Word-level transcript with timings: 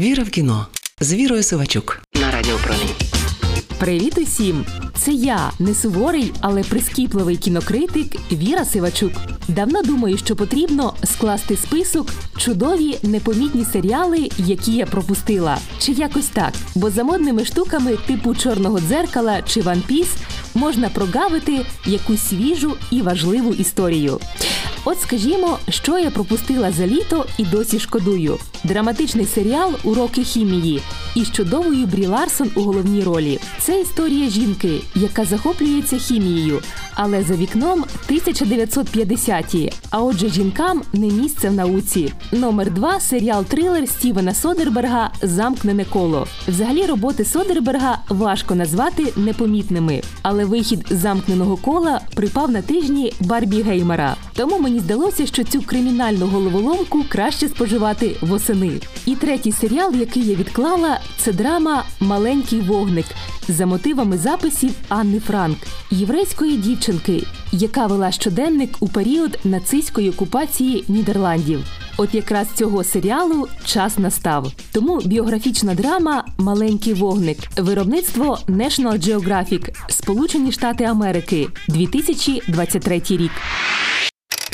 Віра 0.00 0.22
в 0.22 0.30
кіно 0.30 0.66
з 1.00 1.14
Вірою 1.14 1.42
Сивачук 1.42 2.02
на 2.14 2.30
радіопромінь. 2.30 2.94
Привіт 3.78 4.18
усім! 4.18 4.66
Це 4.94 5.12
я, 5.12 5.50
не 5.58 5.74
суворий, 5.74 6.32
але 6.40 6.62
прискіпливий 6.62 7.36
кінокритик 7.36 8.32
Віра 8.32 8.64
Сивачук. 8.64 9.12
Давно 9.48 9.82
думаю, 9.82 10.18
що 10.18 10.36
потрібно 10.36 10.94
скласти 11.04 11.56
список 11.56 12.08
чудові 12.36 12.98
непомітні 13.02 13.64
серіали, 13.64 14.30
які 14.38 14.72
я 14.72 14.86
пропустила. 14.86 15.58
Чи 15.78 15.92
якось 15.92 16.28
так. 16.28 16.52
Бо 16.74 16.90
за 16.90 17.04
модними 17.04 17.44
штуками 17.44 17.96
типу 18.06 18.34
чорного 18.34 18.80
дзеркала 18.80 19.42
чи 19.42 19.60
One 19.60 19.82
Piece 19.90 20.16
можна 20.54 20.88
прогавити 20.88 21.66
якусь 21.86 22.28
свіжу 22.28 22.76
і 22.90 23.02
важливу 23.02 23.52
історію. 23.54 24.20
От 24.84 25.00
скажімо, 25.00 25.58
що 25.68 25.98
я 25.98 26.10
пропустила 26.10 26.72
за 26.72 26.86
літо 26.86 27.26
і 27.38 27.44
досі 27.44 27.78
шкодую. 27.78 28.38
Драматичний 28.64 29.26
серіал 29.26 29.72
Уроки 29.84 30.24
хімії 30.24 30.82
із 31.14 31.30
чудовою 31.30 31.86
Брі 31.86 32.06
Ларсон 32.06 32.50
у 32.54 32.60
головній 32.60 33.02
ролі. 33.02 33.40
Це 33.60 33.80
історія 33.80 34.30
жінки, 34.30 34.80
яка 34.94 35.24
захоплюється 35.24 35.98
хімією, 35.98 36.60
але 36.94 37.22
за 37.22 37.34
вікном 37.34 37.84
1950-ті, 38.10 39.72
А 39.90 40.02
отже, 40.02 40.28
жінкам 40.28 40.82
не 40.92 41.06
місце 41.06 41.48
в 41.48 41.52
науці. 41.52 42.12
Номер 42.32 42.70
два 42.70 43.00
серіал 43.00 43.44
трилер 43.44 43.88
Стівена 43.88 44.34
Содерберга 44.34 45.10
Замкнене 45.22 45.84
коло. 45.84 46.26
Взагалі 46.48 46.86
роботи 46.86 47.24
Содерберга 47.24 47.98
важко 48.08 48.54
назвати 48.54 49.12
непомітними, 49.16 50.02
але 50.22 50.44
вихід 50.44 50.86
замкненого 50.90 51.56
кола 51.56 52.00
припав 52.14 52.50
на 52.50 52.62
тижні 52.62 53.12
Барбі 53.20 53.62
Геймера. 53.62 54.16
Тому 54.34 54.58
мені 54.70 54.82
здалося, 54.82 55.26
що 55.26 55.44
цю 55.44 55.62
кримінальну 55.62 56.26
головоломку 56.26 57.04
краще 57.08 57.48
споживати 57.48 58.16
восени. 58.20 58.80
І 59.06 59.16
третій 59.16 59.52
серіал, 59.52 59.94
який 59.94 60.26
я 60.26 60.34
відклала, 60.34 61.00
це 61.18 61.32
драма 61.32 61.84
Маленький 62.00 62.60
вогник 62.60 63.06
за 63.48 63.66
мотивами 63.66 64.18
записів 64.18 64.70
Анни 64.88 65.20
Франк, 65.20 65.58
єврейської 65.90 66.56
дівчинки, 66.56 67.22
яка 67.52 67.86
вела 67.86 68.12
щоденник 68.12 68.76
у 68.80 68.88
період 68.88 69.38
нацистської 69.44 70.10
окупації 70.10 70.84
Нідерландів. 70.88 71.60
От 71.96 72.14
якраз 72.14 72.48
цього 72.54 72.84
серіалу 72.84 73.48
час 73.64 73.98
настав. 73.98 74.52
Тому 74.72 75.00
біографічна 75.04 75.74
драма 75.74 76.24
Маленький 76.38 76.94
вогник, 76.94 77.38
виробництво 77.56 78.38
National 78.48 78.98
Geographic, 78.98 79.68
Сполучені 79.88 80.52
Штати 80.52 80.84
Америки, 80.84 81.48
2023 81.68 83.02
рік. 83.08 83.32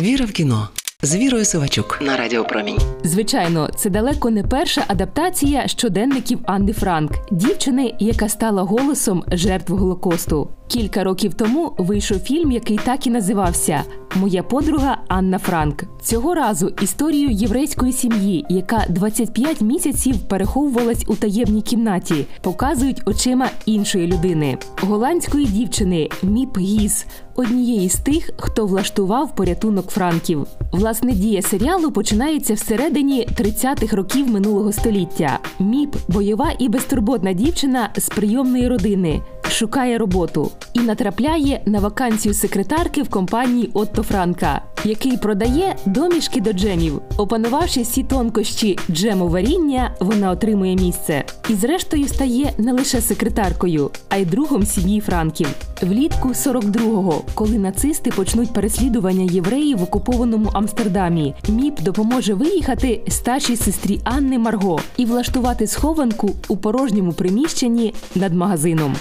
Віра 0.00 0.24
в 0.24 0.32
кіно 0.32 0.68
з 1.02 1.16
Вірою 1.16 1.44
Сивачук 1.44 1.98
на 2.02 2.16
Радіо 2.16 2.44
Промінь. 2.44 2.78
Звичайно, 3.04 3.70
це 3.76 3.90
далеко 3.90 4.30
не 4.30 4.42
перша 4.42 4.84
адаптація 4.88 5.68
щоденників 5.68 6.38
Анни 6.46 6.72
Франк, 6.72 7.12
дівчини, 7.32 7.94
яка 7.98 8.28
стала 8.28 8.62
голосом 8.62 9.24
жертв 9.32 9.72
Голокосту. 9.72 10.48
Кілька 10.68 11.04
років 11.04 11.34
тому 11.34 11.74
вийшов 11.78 12.18
фільм, 12.18 12.52
який 12.52 12.78
так 12.84 13.06
і 13.06 13.10
називався 13.10 13.84
Моя 14.16 14.42
подруга 14.42 14.98
Анна 15.08 15.38
Франк. 15.38 15.84
Цього 16.02 16.34
разу 16.34 16.72
історію 16.82 17.30
єврейської 17.30 17.92
сім'ї, 17.92 18.46
яка 18.48 18.84
25 18.88 19.60
місяців 19.60 20.18
переховувалась 20.28 21.04
у 21.06 21.14
таємній 21.14 21.62
кімнаті, 21.62 22.26
показують 22.42 23.02
очима 23.06 23.48
іншої 23.66 24.06
людини, 24.06 24.58
голландської 24.82 25.46
дівчини 25.46 26.08
Міп 26.22 26.58
Гіс, 26.58 27.06
однієї 27.34 27.88
з 27.88 27.94
тих, 27.96 28.30
хто 28.36 28.66
влаштував 28.66 29.34
порятунок 29.34 29.90
франків. 29.90 30.46
Власне 30.72 31.12
дія 31.12 31.42
серіалу 31.42 31.90
починається 31.90 32.54
всередині 32.54 33.28
30-х 33.40 33.96
років 33.96 34.30
минулого 34.30 34.72
століття. 34.72 35.38
Міп 35.58 35.96
бойова 36.08 36.52
і 36.58 36.68
безтурботна 36.68 37.32
дівчина 37.32 37.90
з 37.96 38.08
прийомної 38.08 38.68
родини 38.68 39.20
шукає 39.50 39.98
роботу 39.98 40.50
і 40.72 40.80
натрапляє 40.80 41.60
на 41.66 41.78
вакансію 41.78 42.34
секретарки 42.34 43.02
в 43.02 43.08
компанії 43.08 43.70
Отто 43.74 44.02
Франка, 44.02 44.62
який 44.84 45.16
продає 45.16 45.76
домішки 45.86 46.40
до 46.40 46.52
джемів. 46.52 47.00
Опанувавши 47.16 47.82
всі 47.82 48.02
тонкощі 48.02 48.78
джемоваріння, 48.90 49.90
вона 50.00 50.30
отримує 50.30 50.74
місце 50.74 51.24
і, 51.48 51.54
зрештою, 51.54 52.08
стає 52.08 52.52
не 52.58 52.72
лише 52.72 53.00
секретаркою, 53.00 53.90
а 54.08 54.16
й 54.16 54.24
другом 54.24 54.66
сім'ї 54.66 55.00
Франків. 55.00 55.48
Влітку 55.82 56.28
42-го, 56.28 57.22
коли 57.34 57.58
нацисти 57.58 58.10
почнуть 58.10 58.52
переслідування 58.52 59.32
євреїв 59.32 59.78
в 59.78 59.82
окупованому 59.82 60.50
Амстердамі, 60.52 61.34
міп 61.48 61.80
допоможе 61.80 62.34
виїхати 62.34 63.00
старшій 63.08 63.56
сестрі 63.56 64.00
Анни 64.04 64.38
Марго 64.38 64.80
і 64.96 65.04
влаштувати 65.04 65.66
схованку 65.66 66.30
у 66.48 66.56
порожньому 66.56 67.12
приміщенні 67.12 67.94
над 68.14 68.34
магазином. 68.34 68.96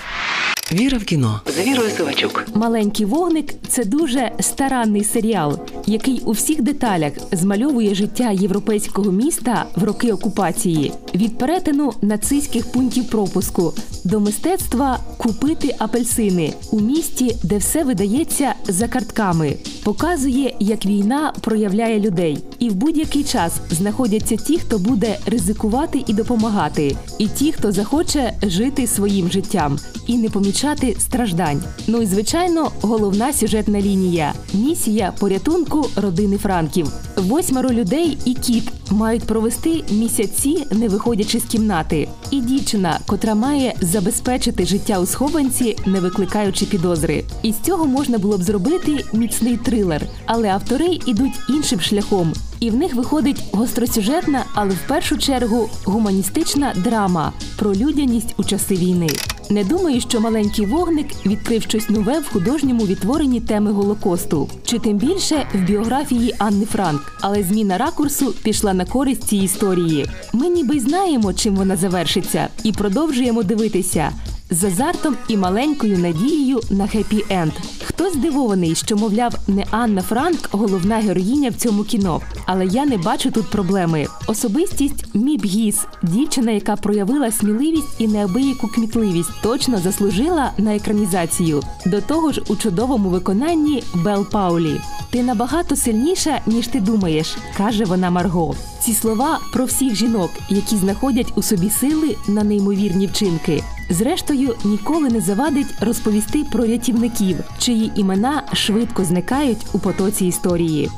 Віра 0.72 0.98
в 0.98 1.03
кіно 1.03 1.42
з 1.46 1.68
Вірою 1.68 1.90
Сивачук. 1.90 2.46
Маленький 2.56 3.06
вогник 3.06 3.53
це 3.68 3.86
дуже 3.86 4.31
старанний 4.40 5.03
серіал, 5.03 5.59
який 5.86 6.22
у 6.26 6.31
всіх 6.31 6.62
деталях 6.62 7.14
змальовує 7.31 7.96
життя 7.96 8.31
європейського 8.31 9.12
міста 9.12 9.66
в 9.75 9.84
роки 9.84 10.12
окупації 10.12 10.92
від 11.16 11.38
перетину 11.38 11.94
нацистських 12.02 12.72
пунктів 12.72 13.09
пропуску 13.09 13.74
до 14.04 14.20
мистецтва 14.20 15.00
купити 15.18 15.75
апельсини 15.80 16.54
у 16.72 16.80
місті, 16.80 17.36
де 17.44 17.58
все 17.58 17.84
видається 17.84 18.54
за 18.68 18.88
картками. 18.88 19.56
Показує, 19.84 20.56
як 20.59 20.86
війна 20.86 21.34
проявляє 21.42 22.00
людей, 22.00 22.38
і 22.60 22.70
в 22.70 22.76
будь-який 22.76 23.24
час 23.24 23.54
знаходяться 23.70 24.36
ті, 24.36 24.60
хто 24.60 24.80
буде 24.80 25.18
ризикувати 25.26 26.04
і 26.08 26.14
допомагати, 26.14 26.96
і 27.20 27.28
ті, 27.28 27.52
хто 27.52 27.72
захоче 27.72 28.34
жити 28.42 28.88
своїм 28.88 29.32
життям 29.32 29.80
і 30.08 30.18
не 30.18 30.30
помічати 30.30 30.96
страждань. 31.00 31.64
Ну 31.88 32.02
і 32.02 32.06
звичайно, 32.06 32.72
головна 32.82 33.34
сюжетна 33.34 33.82
лінія 33.82 34.34
місія 34.54 35.14
порятунку 35.20 35.88
родини 35.96 36.38
Франків. 36.38 36.92
Восьмеро 37.16 37.70
людей 37.70 38.18
і 38.26 38.34
кіт 38.34 38.72
мають 38.91 39.23
провести 39.23 39.84
місяці, 39.91 40.68
не 40.72 40.90
виходячи 40.90 41.40
з 41.40 41.44
кімнати. 41.44 42.07
І 42.31 42.41
дівчина, 42.41 43.00
котра 43.06 43.35
має 43.35 43.73
забезпечити 43.81 44.66
життя 44.66 45.00
у 45.00 45.06
схованці, 45.06 45.78
не 45.85 46.00
викликаючи 46.00 46.66
підозри. 46.66 47.24
І 47.44 47.53
з 47.53 47.59
цього 47.59 47.85
можна 47.85 48.18
було 48.18 48.38
б 48.38 48.44
зробити 48.44 49.06
міцний 49.13 49.57
трилер, 49.57 50.01
але 50.25 50.50
автори 50.50 51.00
ідуть 51.06 51.40
іншим 51.50 51.79
шляхом. 51.79 52.34
І 52.59 52.69
в 52.69 52.75
них 52.75 52.95
виходить 52.95 53.44
гостросюжетна, 53.51 54.45
але 54.53 54.69
в 54.69 54.88
першу 54.88 55.18
чергу 55.18 55.69
гуманістична 55.85 56.74
драма 56.84 57.34
про 57.57 57.75
людяність 57.75 58.34
у 58.38 58.44
часи 58.44 58.75
війни. 58.75 59.09
Не 59.50 59.63
думаю, 59.63 60.01
що 60.01 60.22
маленький 60.22 60.66
вогник 60.66 61.07
відкрив 61.25 61.63
щось 61.63 61.89
нове 61.89 62.19
в 62.19 62.33
художньому 62.33 62.85
відтворенні 62.85 63.41
теми 63.41 63.72
Голокосту, 63.72 64.50
чи 64.66 64.79
тим 64.79 64.97
більше 64.97 65.47
в 65.53 65.57
біографії 65.57 66.35
Анни 66.38 66.66
Франк. 66.66 67.13
Але 67.22 67.44
зміна 67.44 67.78
ракурсу 67.78 68.33
пішла 68.44 68.73
на 68.73 68.85
користь 68.85 69.23
цій 69.23 69.38
історії. 69.38 70.06
Ми 70.33 70.50
ніби 70.50 70.79
знаємо, 70.79 71.33
чим 71.33 71.56
вона 71.56 71.75
завершиться, 71.75 72.47
і 72.63 72.72
продовжуємо 72.72 73.44
дивитися 73.44 74.11
з 74.50 74.63
азартом 74.63 75.16
і 75.28 75.38
маленькою 75.38 75.97
надією 75.97 76.59
на 76.69 76.88
хеппі 76.88 77.25
енд. 77.29 77.51
Хто 77.83 78.09
здивований, 78.09 78.75
що, 78.75 78.95
мовляв, 78.95 79.35
не 79.47 79.66
Анна 79.72 80.01
Франк 80.01 80.50
головна 80.51 80.95
героїня 80.95 81.50
в 81.50 81.53
цьому 81.53 81.83
кіно. 81.83 82.22
Але 82.45 82.66
я 82.66 82.85
не 82.85 82.97
бачу 82.97 83.31
тут 83.31 83.51
проблеми. 83.51 84.07
Особистість 84.28 85.16
Міп 85.16 85.45
Гіс, 85.45 85.85
дівчина, 86.03 86.51
яка 86.51 86.75
проявила 86.75 87.31
сміливість 87.31 87.95
і 88.00 88.07
неабияку 88.07 88.67
кмітливість, 88.67 89.31
точно 89.44 89.78
заслужила 89.78 90.51
на 90.57 90.75
екранізацію. 90.75 91.62
До 91.85 92.01
того 92.01 92.31
ж, 92.31 92.41
у 92.47 92.56
чудовому 92.56 93.09
виконанні 93.09 93.83
Бел 93.95 94.29
Паулі. 94.29 94.81
Ти 95.16 95.24
набагато 95.24 95.76
сильніша, 95.76 96.42
ніж 96.46 96.68
ти 96.68 96.80
думаєш, 96.80 97.38
каже 97.58 97.86
вона 97.86 98.09
Марго. 98.09 98.56
Ці 98.80 98.94
слова 98.94 99.39
про 99.54 99.66
всіх 99.66 99.95
жінок, 99.95 100.31
які 100.50 100.75
знаходять 100.75 101.34
у 101.36 101.44
собі 101.44 101.69
сили 101.69 102.16
на 102.28 102.44
неймовірні 102.44 103.07
вчинки. 103.07 103.63
Зрештою, 103.89 104.56
ніколи 104.66 105.10
не 105.10 105.22
завадить 105.22 105.75
розповісти 105.81 106.44
про 106.51 106.66
рятівників, 106.66 107.38
чиї 107.60 107.92
імена 107.95 108.44
швидко 108.54 109.06
зникають 109.06 109.66
у 109.74 109.80
потоці 109.80 110.25
історії. 110.25 110.89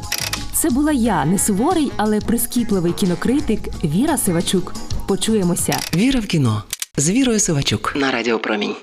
Це 0.54 0.70
була 0.70 0.92
я, 0.92 1.26
не 1.26 1.40
суворий, 1.40 1.92
але 1.98 2.22
прискіпливий 2.22 2.94
кінокритик 2.94 3.60
Віра 3.84 4.18
Сивачук. 4.18 4.74
Почуємося. 5.08 5.80
Віра 5.96 6.20
в 6.20 6.26
кіно 6.26 6.64
з 6.98 7.10
Вірою 7.10 7.40
Сивачук 7.40 7.94
на 7.96 8.12
Радіо 8.12 8.40
Промінь. 8.40 8.76